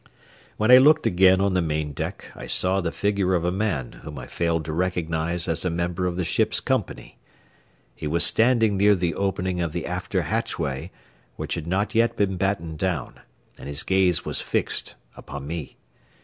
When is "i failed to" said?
4.17-4.73